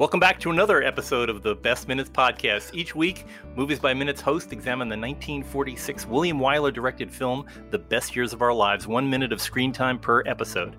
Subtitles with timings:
[0.00, 2.72] Welcome back to another episode of the Best Minutes podcast.
[2.72, 8.16] Each week, Movies by Minutes host examine the 1946 William Wyler directed film, The Best
[8.16, 10.74] Years of Our Lives, one minute of screen time per episode.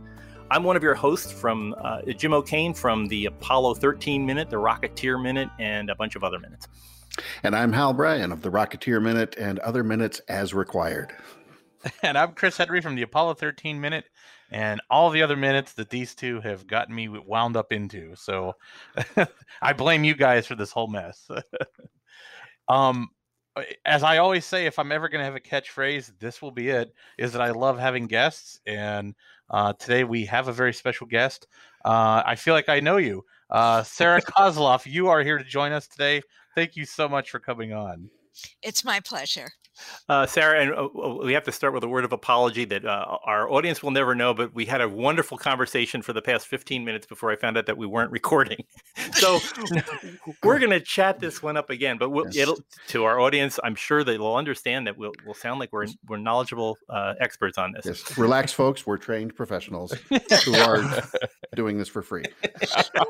[0.49, 4.55] I'm one of your hosts from uh, Jim O'Kane from the Apollo 13 Minute, the
[4.55, 6.67] Rocketeer Minute, and a bunch of other minutes.
[7.43, 11.13] And I'm Hal Bryan of the Rocketeer Minute and other minutes as required.
[12.03, 14.05] And I'm Chris Henry from the Apollo 13 Minute
[14.51, 18.15] and all the other minutes that these two have gotten me wound up into.
[18.15, 18.53] So
[19.61, 21.27] I blame you guys for this whole mess.
[22.67, 23.09] um,
[23.85, 26.69] as I always say, if I'm ever going to have a catchphrase, this will be
[26.69, 26.93] it.
[27.17, 29.13] Is that I love having guests, and
[29.49, 31.47] uh, today we have a very special guest.
[31.83, 34.85] Uh, I feel like I know you, uh, Sarah Kozloff.
[34.85, 36.21] You are here to join us today.
[36.55, 38.09] Thank you so much for coming on.
[38.61, 39.51] It's my pleasure.
[40.09, 43.17] Uh, Sarah, and uh, we have to start with a word of apology that uh,
[43.25, 46.83] our audience will never know, but we had a wonderful conversation for the past 15
[46.83, 48.63] minutes before I found out that we weren't recording.
[49.13, 49.39] so
[50.43, 52.37] we're going to chat this one up again, but we'll, yes.
[52.37, 53.59] it'll to our audience.
[53.63, 57.57] I'm sure they will understand that we'll, we'll sound like we're we're knowledgeable uh, experts
[57.57, 57.85] on this.
[57.85, 58.17] Yes.
[58.17, 58.85] Relax, folks.
[58.85, 59.93] We're trained professionals
[60.45, 61.03] who are
[61.55, 62.23] doing this for free.
[62.43, 62.49] you,
[62.93, 63.05] don't,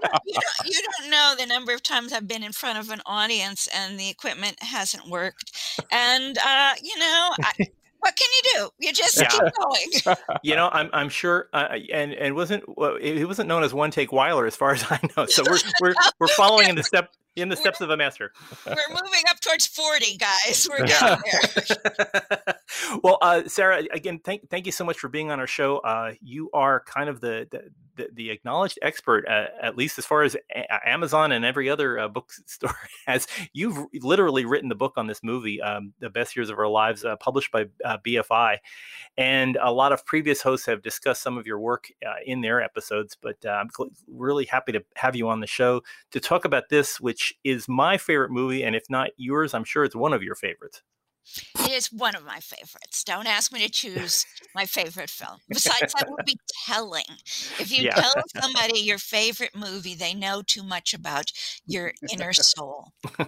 [0.66, 4.00] you don't know the number of times I've been in front of an audience and
[4.00, 5.52] the equipment hasn't worked,
[5.92, 6.38] and.
[6.38, 7.54] Uh, uh, you know, I,
[8.02, 8.70] what can you do?
[8.80, 9.28] You just yeah.
[9.28, 9.42] keep
[10.16, 10.18] going.
[10.44, 13.92] you know, I'm I'm sure, uh, and and wasn't well, it wasn't known as one
[13.92, 15.26] take Wyler as far as I know.
[15.28, 18.34] So we're we're we're following in the step in the steps of a master.
[18.66, 20.68] We're moving up towards 40, guys.
[20.70, 22.56] We're getting there.
[23.04, 25.78] well, uh, Sarah, again, thank thank you so much for being on our show.
[25.78, 27.70] Uh, you are kind of the the,
[28.02, 32.00] the, the acknowledged expert, uh, at least as far as a- Amazon and every other
[32.00, 32.76] uh, bookstore
[33.08, 33.28] has.
[33.54, 37.06] You've literally written the book on this movie, um, "The Best Years of Our Lives,"
[37.06, 38.58] uh, published by uh, BFI,
[39.18, 41.88] and a lot of previous hosts have discussed some of your work
[42.26, 43.18] in their episodes.
[43.22, 43.70] But I'm
[44.08, 47.98] really happy to have you on the show to talk about this, which is my
[47.98, 48.64] favorite movie.
[48.64, 50.82] And if not yours, I'm sure it's one of your favorites.
[51.60, 53.04] It is one of my favorites.
[53.04, 55.40] Don't ask me to choose my favorite film.
[55.48, 57.06] Besides, that would be telling.
[57.60, 57.96] If you yeah.
[57.96, 61.32] tell somebody your favorite movie, they know too much about
[61.66, 62.92] your inner soul.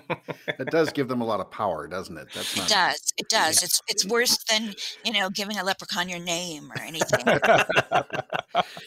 [0.48, 2.28] it does give them a lot of power, doesn't it?
[2.34, 2.66] That's not...
[2.66, 3.14] It does.
[3.18, 3.62] It does.
[3.62, 3.66] Yeah.
[3.66, 4.74] It's it's worse than
[5.06, 7.26] you know giving a leprechaun your name or anything.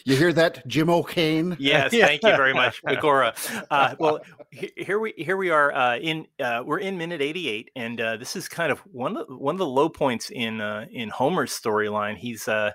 [0.05, 1.55] you hear that, Jim O'Kane?
[1.59, 1.91] Yes.
[1.91, 3.33] Thank you very much, Agora.
[3.71, 4.19] Uh, well,
[4.51, 8.35] here we here we are uh, in uh, we're in minute 88, and uh, this
[8.35, 12.17] is kind of one of one of the low points in uh, in Homer's storyline.
[12.17, 12.71] He's uh,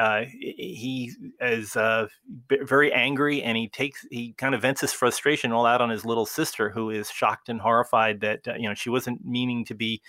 [0.00, 2.06] uh, he is uh,
[2.48, 6.06] very angry, and he takes he kind of vents his frustration all out on his
[6.06, 9.74] little sister, who is shocked and horrified that uh, you know she wasn't meaning to
[9.74, 10.00] be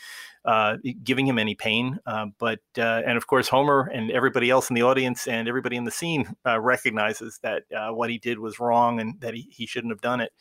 [0.45, 1.99] uh, giving him any pain.
[2.05, 5.75] Uh, but uh, and of course, Homer and everybody else in the audience and everybody
[5.75, 9.91] in the scene recognizes that what he did was wrong and that he, he shouldn't
[9.91, 10.31] have done it.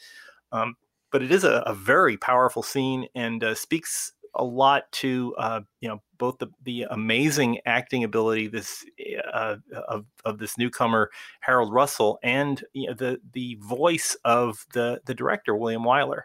[0.53, 0.77] Um,
[1.11, 5.89] but it is a, a, very powerful scene and speaks a lot to uh, you
[5.89, 8.85] know both the the amazing acting ability this
[9.33, 9.57] uh,
[9.89, 11.11] of of this newcomer
[11.41, 16.23] Harold Russell and you know, the the voice of the the director William Wyler.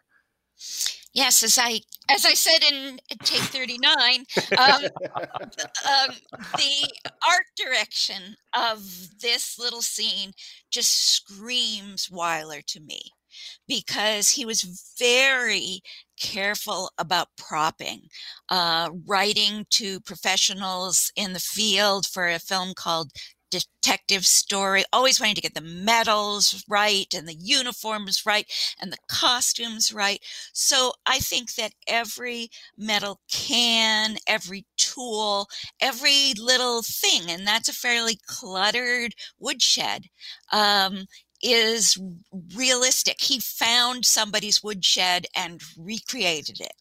[1.13, 1.79] Yes, as I
[2.09, 4.25] as I said in take thirty nine,
[4.57, 6.15] um, um,
[6.57, 6.91] the
[7.29, 8.81] art direction of
[9.21, 10.33] this little scene
[10.69, 12.99] just screams Wyler to me
[13.67, 15.81] because he was very
[16.19, 18.09] careful about propping,
[18.49, 23.11] uh, writing to professionals in the field for a film called
[23.51, 28.97] detective story, always wanting to get the medals right and the uniforms right and the
[29.07, 30.21] costumes right.
[30.51, 35.47] So I think that every metal can, every tool,
[35.79, 40.05] every little thing, and that's a fairly cluttered woodshed,
[40.51, 41.05] um,
[41.41, 41.97] is
[42.55, 43.21] realistic.
[43.21, 46.73] He found somebody's woodshed and recreated it.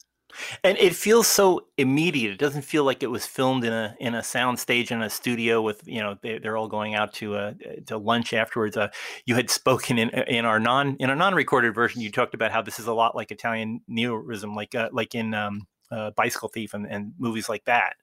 [0.62, 2.32] And it feels so immediate.
[2.32, 5.08] It doesn't feel like it was filmed in a in a sound stage in a
[5.08, 7.52] studio with you know they, are all going out to uh,
[7.86, 8.76] to lunch afterwards.
[8.76, 8.88] Uh,
[9.26, 12.00] you had spoken in in our non in a non recorded version.
[12.00, 15.34] You talked about how this is a lot like Italian neorealism, like uh, like in
[15.34, 17.94] um, uh, Bicycle Thief and, and movies like that.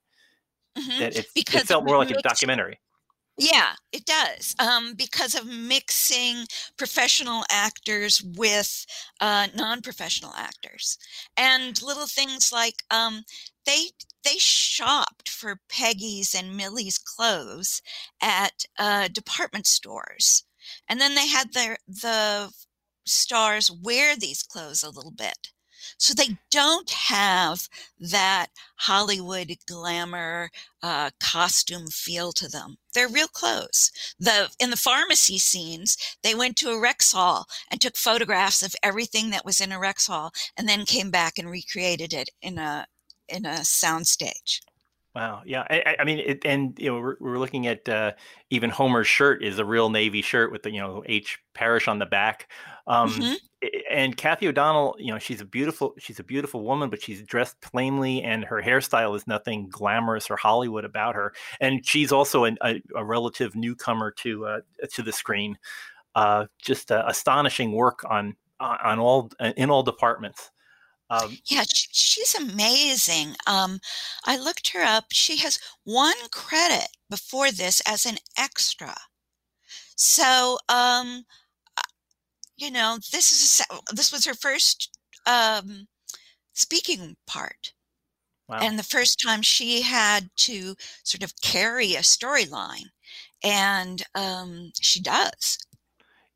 [0.77, 0.99] Mm-hmm.
[0.99, 2.79] That it, it felt more like a documentary.
[3.43, 4.55] Yeah, it does.
[4.59, 6.45] Um, because of mixing
[6.77, 8.85] professional actors with
[9.19, 10.97] uh, non-professional actors,
[11.35, 13.23] and little things like um,
[13.65, 13.87] they
[14.23, 17.81] they shopped for Peggy's and Millie's clothes
[18.21, 20.43] at uh, department stores,
[20.87, 22.51] and then they had their the
[23.05, 25.51] stars wear these clothes a little bit.
[25.97, 27.67] So they don't have
[27.99, 28.47] that
[28.77, 30.49] Hollywood glamour
[30.81, 32.77] uh, costume feel to them.
[32.93, 33.91] They're real clothes.
[34.19, 39.29] The in the pharmacy scenes, they went to a Rexall and took photographs of everything
[39.31, 42.87] that was in a Rexall, and then came back and recreated it in a
[43.27, 44.61] in a soundstage.
[45.15, 45.41] Wow.
[45.45, 45.65] Yeah.
[45.69, 48.13] I, I mean, it, and you know, we're, we're looking at uh,
[48.49, 51.99] even Homer's shirt is a real Navy shirt with the you know H Parrish on
[51.99, 52.49] the back.
[52.87, 53.33] Um, mm-hmm.
[53.89, 57.61] And Cathy O'Donnell, you know, she's a beautiful she's a beautiful woman, but she's dressed
[57.61, 61.33] plainly, and her hairstyle is nothing glamorous or Hollywood about her.
[61.59, 64.59] And she's also an, a, a, relative newcomer to uh,
[64.93, 65.57] to the screen.
[66.15, 70.51] Uh, just uh, astonishing work on on all in all departments.
[71.11, 73.35] Um, yeah, she's amazing.
[73.45, 73.79] Um,
[74.25, 75.05] I looked her up.
[75.11, 78.95] She has one credit before this as an extra.
[79.97, 81.25] So, um,
[82.61, 85.87] you know, this is a, this was her first um,
[86.53, 87.73] speaking part.
[88.47, 88.59] Wow.
[88.61, 92.89] And the first time she had to sort of carry a storyline.
[93.43, 95.57] And um, she does.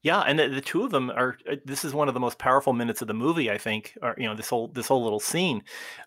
[0.01, 1.37] Yeah, and the, the, two of them are.
[1.51, 3.97] Uh, this is one of the most powerful minutes of the movie, I think.
[4.03, 5.63] Or you know, this whole this whole little scene.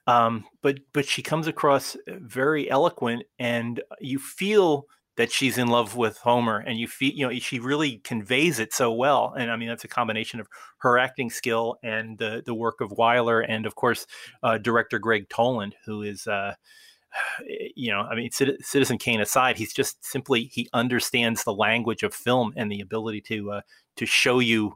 [0.06, 4.86] Um, but but she comes across uh, very eloquent, and you feel
[5.18, 8.72] that she's in love with Homer, and you feel you know she really conveys it
[8.72, 9.34] so well.
[9.36, 10.46] And I mean, that's a combination of
[10.78, 14.06] her acting skill and the the work of Wyler, and of course,
[14.44, 16.26] uh, director Gregg Toland, who is.
[16.26, 16.54] Uh,
[17.74, 22.14] you know, I mean, Citizen Kane aside, he's just simply he understands the language of
[22.14, 23.60] film and the ability to uh,
[23.96, 24.74] to show you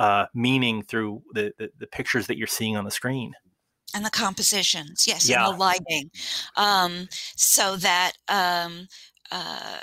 [0.00, 3.32] uh, meaning through the, the, the pictures that you're seeing on the screen
[3.94, 5.46] and the compositions yes yeah.
[5.46, 6.10] and the lighting
[6.56, 8.88] um, so that um,
[9.34, 9.80] uh,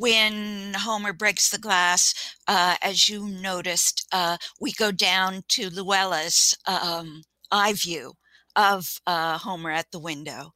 [0.00, 6.56] when homer breaks the glass uh, as you noticed uh, we go down to luella's
[6.66, 8.12] um, eye view
[8.56, 10.52] of uh, homer at the window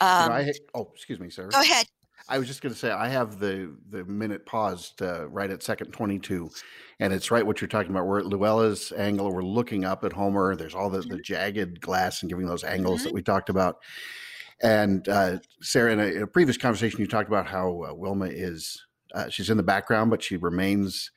[0.00, 1.86] um, you know, I, oh excuse me sir go ahead
[2.28, 5.62] I was just going to say I have the the minute paused uh, right at
[5.62, 6.50] second twenty two,
[6.98, 8.06] and it's right what you're talking about.
[8.06, 9.32] We're at Luella's angle.
[9.32, 10.56] We're looking up at Homer.
[10.56, 11.22] There's all the, the mm-hmm.
[11.22, 13.08] jagged glass and giving those angles mm-hmm.
[13.08, 13.76] that we talked about.
[14.62, 18.26] And uh, Sarah, in a, in a, previous conversation, you talked about how uh, Wilma
[18.26, 18.82] is
[19.14, 21.10] uh, she's in the background, but she remains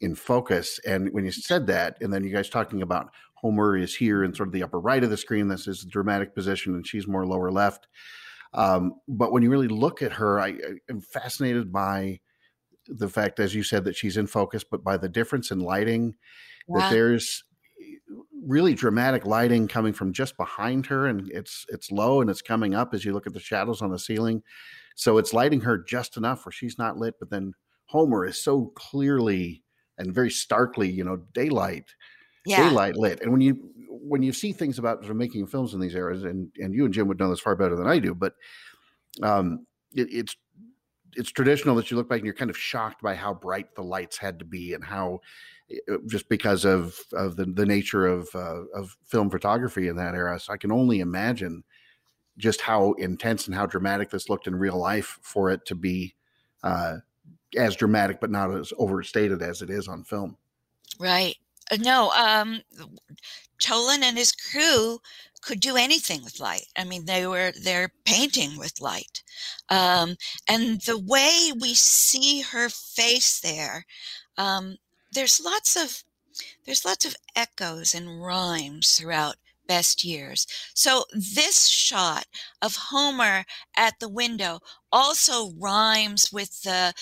[0.00, 0.80] in focus.
[0.86, 4.34] And when you said that, and then you guys talking about Homer is here in
[4.34, 5.48] sort of the upper right of the screen.
[5.48, 7.86] This is the dramatic position, and she's more lower left.
[8.54, 12.20] Um, but when you really look at her, I, I am fascinated by
[12.86, 16.14] the fact, as you said, that she's in focus, but by the difference in lighting,
[16.68, 16.78] yeah.
[16.78, 17.44] that there's
[18.46, 22.74] really dramatic lighting coming from just behind her, and it's it's low and it's coming
[22.74, 24.42] up as you look at the shadows on the ceiling.
[24.96, 27.52] So it's lighting her just enough where she's not lit, but then
[27.86, 29.62] Homer is so clearly
[29.98, 31.84] and very starkly, you know, daylight,
[32.46, 32.68] yeah.
[32.68, 33.20] daylight lit.
[33.20, 33.58] And when you
[33.88, 36.84] when you see things about sort of making films in these eras, and and you
[36.84, 38.34] and Jim would know this far better than I do, but
[39.22, 40.36] um, it, it's
[41.16, 43.82] it's traditional that you look back and you're kind of shocked by how bright the
[43.82, 45.20] lights had to be and how
[46.06, 50.38] just because of of the, the nature of uh, of film photography in that era.
[50.38, 51.64] So I can only imagine
[52.36, 56.14] just how intense and how dramatic this looked in real life for it to be
[56.62, 56.96] uh,
[57.56, 60.36] as dramatic, but not as overstated as it is on film.
[60.98, 61.36] Right.
[61.70, 62.60] Uh, no, um,
[63.60, 64.98] Toland and his crew
[65.40, 66.66] could do anything with light.
[66.76, 69.22] I mean, they were they're painting with light,
[69.68, 70.16] um,
[70.48, 73.86] and the way we see her face there,
[74.36, 74.76] um,
[75.14, 76.02] there's lots of
[76.66, 80.46] there's lots of echoes and rhymes throughout best years.
[80.74, 82.26] So this shot
[82.60, 83.44] of Homer
[83.76, 84.60] at the window
[84.92, 86.92] also rhymes with the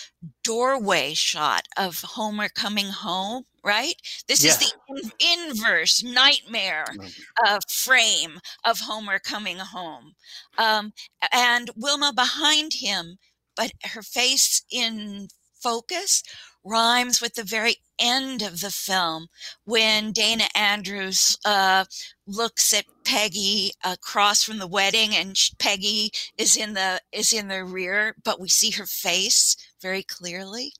[0.44, 3.94] doorway shot of Homer coming home, right?
[4.28, 6.98] This is the in- inverse nightmare
[7.46, 10.14] uh, frame of Homer coming home.
[10.58, 10.92] Um,
[11.32, 13.18] and Wilma behind him,
[13.56, 15.28] but her face in
[15.62, 16.22] focus
[16.64, 19.28] rhymes with the very end of the film
[19.64, 21.84] when Dana Andrews uh,
[22.26, 27.64] looks at Peggy across from the wedding, and Peggy is in the is in the
[27.64, 30.72] rear, but we see her face very clearly.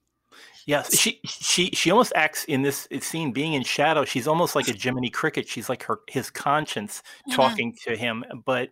[0.67, 4.05] Yes, she she she almost acts in this scene being in shadow.
[4.05, 5.49] She's almost like a Jiminy Cricket.
[5.49, 7.37] She's like her his conscience mm-hmm.
[7.37, 8.25] talking to him.
[8.45, 8.71] But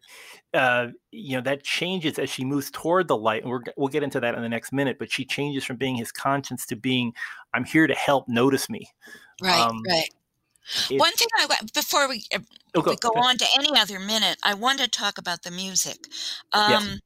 [0.54, 4.02] uh, you know that changes as she moves toward the light, and we're, we'll get
[4.02, 4.99] into that in the next minute.
[4.99, 7.12] But she changes from being his conscience to being,
[7.54, 8.28] "I'm here to help.
[8.28, 8.88] Notice me."
[9.42, 10.11] Right, um, right.
[10.90, 12.38] One thing I before we, uh,
[12.76, 15.50] oh, go, we go on to any other minute, I want to talk about the
[15.50, 16.06] music.
[16.52, 17.00] Um,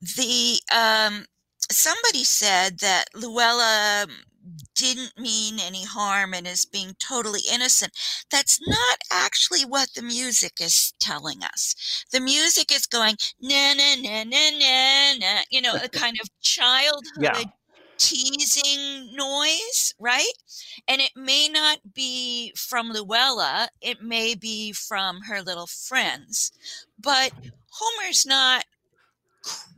[0.00, 0.62] yes.
[0.72, 1.26] The um,
[1.70, 4.06] somebody said that Luella
[4.74, 7.92] didn't mean any harm and is being totally innocent.
[8.30, 11.74] That's not actually what the music is telling us.
[12.12, 16.28] The music is going na na na na na na, you know, a kind of
[16.40, 17.50] childhood Yeah.
[17.98, 20.32] teasing noise, right?
[20.88, 26.52] And it may not be from Luella, it may be from her little friends,
[26.98, 27.32] but
[27.70, 28.64] Homer's not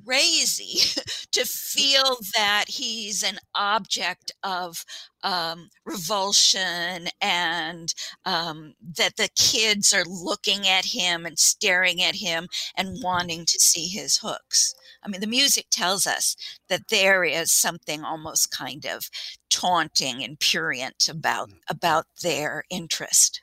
[0.05, 0.79] crazy
[1.33, 4.85] to feel that he's an object of
[5.23, 12.49] um, revulsion and um, that the kids are looking at him and staring at him
[12.77, 14.75] and wanting to see his hooks.
[15.05, 16.37] I mean, the music tells us
[16.69, 19.11] that there is something almost kind of
[19.51, 23.41] taunting and prurient about about their interest.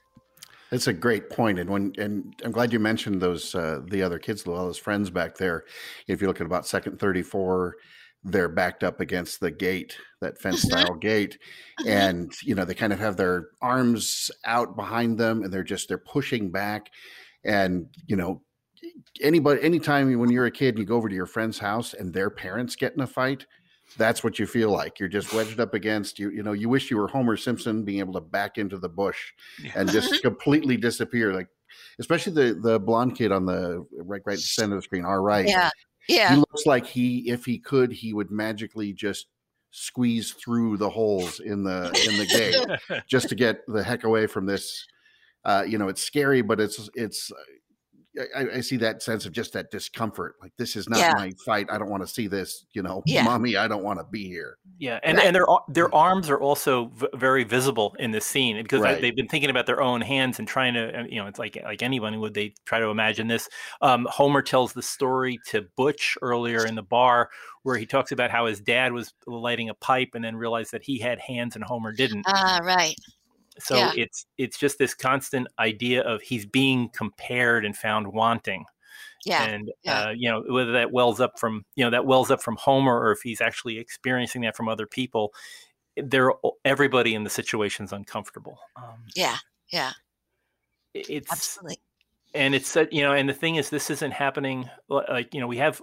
[0.71, 4.19] That's a great point, and when and I'm glad you mentioned those uh, the other
[4.19, 5.65] kids, Luella's friends back there.
[6.07, 7.75] If you look at about second thirty four,
[8.23, 11.39] they're backed up against the gate, that fence style gate,
[11.81, 11.87] Mhm.
[11.87, 15.87] and you know they kind of have their arms out behind them, and they're just
[15.87, 16.91] they're pushing back,
[17.43, 18.43] and you know
[19.21, 22.13] anybody anytime when you're a kid and you go over to your friend's house and
[22.13, 23.45] their parents get in a fight
[23.97, 24.99] that's what you feel like.
[24.99, 27.99] You're just wedged up against you you know you wish you were homer simpson being
[27.99, 29.33] able to back into the bush
[29.75, 31.47] and just completely disappear like
[31.99, 35.47] especially the the blonde kid on the right right center of the screen all right
[35.47, 35.69] Yeah,
[36.07, 36.29] yeah.
[36.29, 39.27] he looks like he if he could he would magically just
[39.71, 44.25] squeeze through the holes in the in the gate just to get the heck away
[44.25, 44.85] from this
[45.45, 47.31] uh you know it's scary but it's it's
[48.35, 51.13] I, I see that sense of just that discomfort like this is not Yeah.
[51.15, 53.23] my fight i don't want to see this you know Yeah.
[53.23, 55.27] mommy i don't want to be here Yeah, and Right.
[55.27, 58.99] and their their arms are also v- very visible in this scene because Right.
[59.01, 61.39] they, have been thinking about their own hands and trying to, uh, you know, it's
[61.39, 63.49] like like anyone would they try to imagine this.
[63.81, 67.29] Um, Homer tells the story to Butch earlier in the bar
[67.63, 70.83] where he talks about how his dad was lighting a pipe and then realized that
[70.83, 72.23] he had hands and Homer didn't.
[72.27, 72.95] ah, right,
[73.59, 73.91] So yeah.
[73.95, 78.65] it's it's just this constant idea of he's being compared and found wanting
[79.25, 79.99] yeah, and yeah.
[79.99, 82.97] uh, you know whether that wells up from you know that wells up from Homer
[82.97, 85.33] or if he's actually experiencing that from other people,
[85.97, 86.31] they're
[86.63, 88.57] everybody in the situation's uncomfortable.
[88.77, 89.37] Um, yeah,
[89.71, 89.91] yeah,
[90.93, 91.79] it's absolutely.
[92.33, 95.57] And it's you know and the thing is this isn't happening like you know we
[95.57, 95.81] have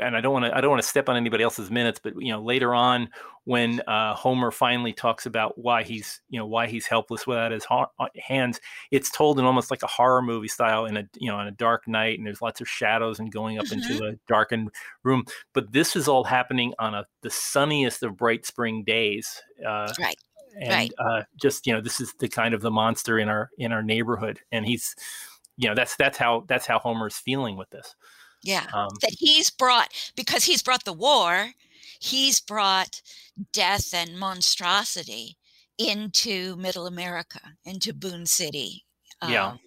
[0.00, 2.14] and i don't want to i don't want to step on anybody else's minutes but
[2.18, 3.08] you know later on
[3.44, 7.64] when uh, homer finally talks about why he's you know why he's helpless without his
[7.64, 11.30] ha- uh, hands it's told in almost like a horror movie style in a you
[11.30, 14.12] know on a dark night and there's lots of shadows and going up into a
[14.28, 14.70] darkened
[15.02, 15.24] room.
[15.52, 20.16] But this is all happening on a the sunniest of bright spring days uh, Right,
[20.60, 20.92] and Right.
[20.98, 23.82] uh, just you know this is the kind of the monster in our in our
[23.82, 24.40] neighborhood.
[24.50, 24.94] And he's
[25.62, 27.94] you know that's that's how that's how homer's feeling with this
[28.42, 28.66] yeah.
[28.74, 31.50] um, that he's brought because he's brought the war
[32.00, 33.00] he's brought
[33.52, 35.36] death and monstrosity
[35.78, 38.84] into middle america into boone city
[39.26, 39.50] Yeah.
[39.50, 39.58] um,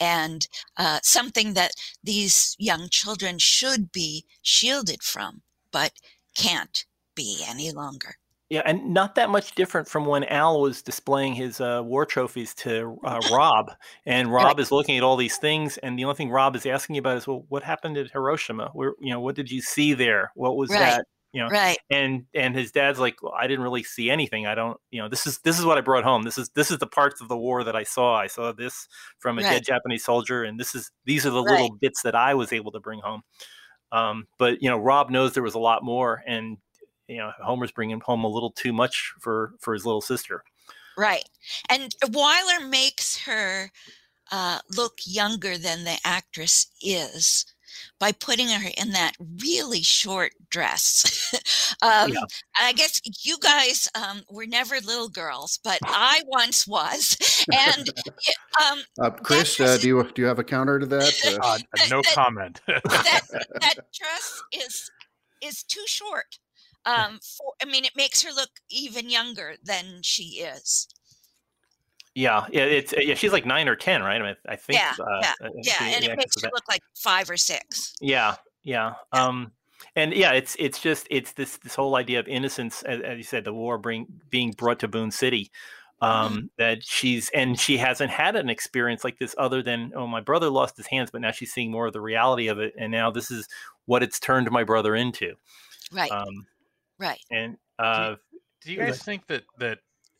[0.00, 1.72] and uh, something that
[2.02, 5.92] these young children should be shielded from but
[6.36, 8.16] can't be any longer
[8.50, 12.52] yeah and not that much different from when al was displaying his uh, war trophies
[12.54, 13.70] to uh, rob
[14.06, 16.98] and rob is looking at all these things and the only thing rob is asking
[16.98, 18.68] about is well what happened at hiroshima?
[18.74, 20.32] Where you know what did you see there?
[20.34, 20.80] What was Right.
[20.80, 21.04] that?
[21.32, 21.78] You know right.
[21.90, 24.46] and and his dad's like well, i didn't really see anything.
[24.48, 26.24] I don't you know this is this is what i brought home.
[26.24, 28.16] This is this is the parts of the war that i saw.
[28.16, 28.88] I saw this
[29.20, 29.50] from a Right.
[29.52, 31.52] dead japanese soldier and this is these are the Right.
[31.52, 33.22] little bits that i was able to bring home.
[33.92, 36.58] Um, but you know rob knows there was a lot more and
[37.10, 40.44] you know homer's bringing home a little too much for for his little sister
[40.96, 41.28] right
[41.68, 43.70] and Wyler makes her
[44.32, 47.44] uh, look younger than the actress is
[47.98, 49.12] by putting her in that
[49.42, 51.32] really short dress.
[51.82, 52.20] um, Yeah.
[52.60, 57.16] I guess you guys um, were never little girls, but I once was.
[57.52, 57.88] And
[58.62, 61.86] um, uh, chris uh, do you do you have a counter to that uh, Uh,
[61.88, 62.60] no comment.
[62.66, 63.22] that
[63.60, 64.90] that dress is
[65.42, 66.38] is too short.
[66.86, 70.88] Um, for, I mean, it makes her look even younger than she is.
[72.14, 74.94] yeah yeah it's yeah she's like nine or ten right i mean i think Yeah,
[74.98, 77.94] uh, yeah, Yeah, and it makes her look like five or six.
[78.00, 78.34] Yeah,
[78.64, 78.94] yeah.
[79.14, 79.26] Yeah.
[79.26, 79.52] Um,
[79.96, 83.22] and yeah, it's it's just it's this this whole idea of innocence, as, as you
[83.24, 85.50] said, the war bring being brought to Boone City.
[86.02, 90.20] Um, that she's and she hasn't had an experience like this other than oh my
[90.22, 92.90] brother lost his hands, but now she's seeing more of the reality of it, and
[92.90, 93.46] now this is
[93.84, 95.34] what it's turned my brother into.
[95.92, 96.46] Right, Um,
[97.00, 97.20] right.
[97.30, 98.14] and uh,
[98.62, 99.78] Do you Go guys think that that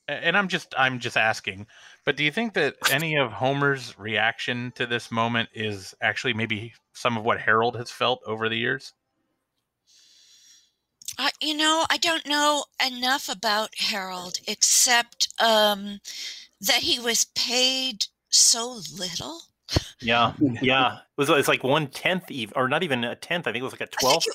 [0.08, 1.66] and I'm just I'm just asking,
[2.04, 6.74] but do you think that any of Homer's reaction to this moment is actually maybe
[6.94, 8.92] some of what Harold has felt over the years?
[11.18, 16.00] I, you know, I don't know enough about Harold except um,
[16.60, 19.42] that he was paid so little.
[20.02, 20.94] Yeah, yeah.
[20.94, 23.46] It was it's like one tenth, even, or not even a tenth.
[23.46, 24.26] I think it was like a think twelfth.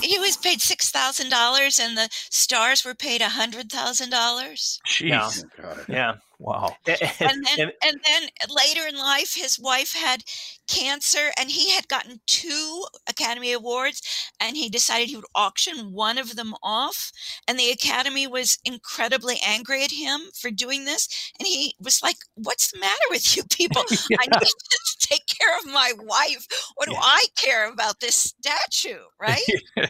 [0.00, 4.10] he, he was paid six thousand dollars, and the stars were paid a hundred thousand
[4.10, 4.78] dollars.
[4.86, 5.08] Jeez.
[5.08, 5.30] Yeah.
[5.64, 6.76] Oh, Yeah, Wow.
[6.86, 10.22] And then, And- and then later in life, his wife had
[10.68, 14.00] cancer, and he had gotten two Academy Awards,
[14.38, 17.10] and he decided he would auction one of them off.
[17.48, 21.08] And the Academy was incredibly angry at him for doing this,
[21.40, 23.82] and he was like, "What's the matter with you people?
[23.90, 24.54] I need to
[25.00, 26.46] take care of my wife.
[26.76, 29.42] What do I care about this statue, right?"
[29.76, 29.86] um,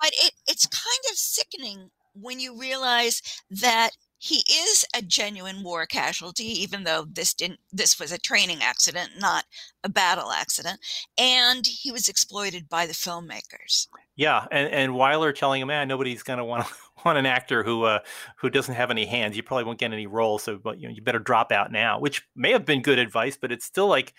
[0.00, 3.90] but it, it's kind of sickening when you realize that
[4.20, 9.10] he is a genuine war casualty even though this didn't this was a training accident
[9.20, 9.44] not
[9.84, 10.80] a battle accident
[11.16, 13.86] and he was exploited by the filmmakers
[14.18, 14.46] yeah.
[14.50, 16.66] And and Wyler telling him, "Man, nobody's gonna want
[17.04, 18.00] want an actor who uh,
[18.36, 19.36] who doesn't have any hands.
[19.36, 20.44] You probably won't get any roles.
[20.44, 23.36] So, but you know, you better drop out now." Which may have been good advice,
[23.40, 24.14] but it's still like,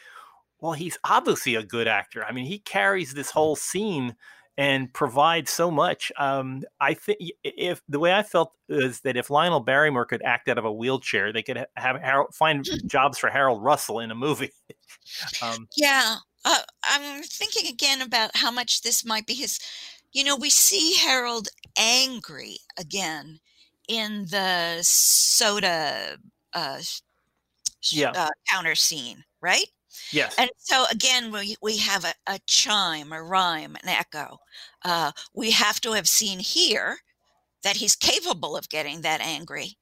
[0.60, 2.24] well, he's obviously a good actor.
[2.24, 4.16] I mean, he carries this whole scene
[4.58, 6.12] and provides so much.
[6.18, 10.50] Um, I think if the way I felt is that if Lionel Barrymore could act
[10.50, 14.12] out of a wheelchair, they could ha- have Harold, find jobs for Harold Russell in
[14.12, 14.52] a movie.
[15.42, 19.60] um, yeah uh, i'm thinking again about how much this might be his
[20.14, 21.48] you know we see harold
[21.78, 23.40] angry again
[23.88, 26.18] in the soda
[26.54, 26.82] uh,
[27.92, 28.16] Yeah.
[28.16, 29.66] uh, counter scene right
[30.12, 30.40] yes.
[30.40, 34.40] And so again, we we have a, a chime, a rhyme, an echo.
[34.84, 37.00] Uh, we have to have seen here
[37.64, 39.78] that he's capable of getting that angry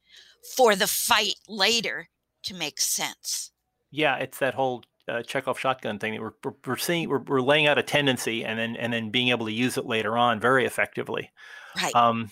[0.55, 2.09] for the fight later
[2.43, 3.51] to make sense.
[3.91, 7.09] yeah, it's that whole uh, Chekhov shotgun thing we're, we're, we're seeing.
[7.09, 9.85] We're, we're laying out a tendency and then and then being able to use it
[9.85, 11.31] later on very effectively.
[11.81, 11.95] Right.
[11.95, 12.31] Um,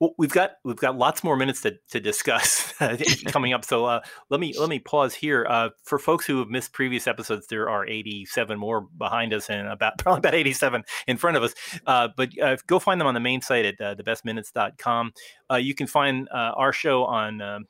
[0.00, 2.74] well, we've got we've got lots more minutes to, to discuss
[3.26, 3.64] coming up.
[3.64, 5.46] So uh, let me let me pause here.
[5.48, 9.68] Uh, for folks who have missed previous episodes, there are 87 more behind us and
[9.68, 11.54] about probably about 87 in front of us.
[11.86, 15.12] Uh, but uh, go find them on the main site at uh, thebestminutes.com.
[15.50, 17.66] Uh, you can find uh, our show on.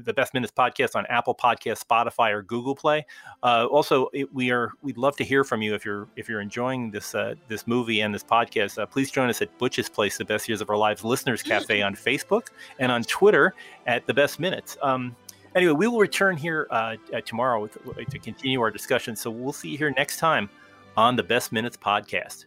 [0.00, 3.06] The Best Minutes podcast on Apple Podcast, Spotify, or Google Play.
[3.42, 6.40] Uh, also, it, we are we'd love to hear from you if you're if you're
[6.40, 8.78] enjoying this uh, this movie and this podcast.
[8.78, 11.82] Uh, please join us at Butch's Place, the Best Years of Our Lives Listeners Cafe
[11.82, 13.54] on Facebook and on Twitter
[13.86, 14.76] at the Best Minutes.
[14.82, 15.14] Um,
[15.54, 17.78] anyway, we will return here uh, tomorrow with,
[18.10, 19.16] to continue our discussion.
[19.16, 20.48] So we'll see you here next time
[20.96, 22.46] on the Best Minutes podcast.